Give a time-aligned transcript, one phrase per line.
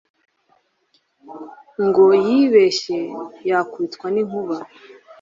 [1.85, 2.99] ngo yibeshye
[3.49, 4.57] yakubitwa n’inkuba